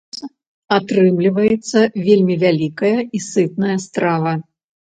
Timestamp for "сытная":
3.29-3.77